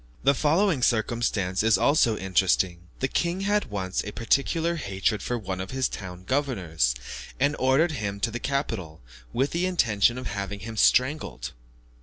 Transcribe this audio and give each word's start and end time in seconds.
The 0.23 0.33
following 0.33 0.81
circumstance 0.81 1.61
is 1.61 1.77
also 1.77 2.17
interesting; 2.17 2.87
the 3.01 3.07
king 3.07 3.41
had 3.41 3.65
once 3.65 4.03
a 4.03 4.11
particular 4.11 4.77
hatred 4.77 5.21
for 5.21 5.37
one 5.37 5.61
of 5.61 5.69
his 5.69 5.87
town 5.87 6.23
governors, 6.23 6.95
and 7.39 7.55
ordered 7.59 7.91
him 7.91 8.19
to 8.21 8.31
the 8.31 8.39
capital, 8.39 9.03
with 9.31 9.51
the 9.51 9.67
intention 9.67 10.17
of 10.17 10.25
having 10.25 10.61
him 10.61 10.75
strangled. 10.75 11.51